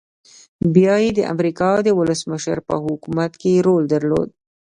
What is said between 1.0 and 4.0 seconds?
يې د امريکا د ولسمشر په حکومت کې رول